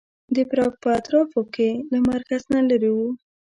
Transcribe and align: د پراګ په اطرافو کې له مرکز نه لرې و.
د 0.35 0.37
پراګ 0.49 0.73
په 0.83 0.89
اطرافو 0.99 1.41
کې 1.53 1.69
له 1.91 1.97
مرکز 2.11 2.41
نه 2.53 2.61
لرې 2.69 2.91
و. 2.97 2.99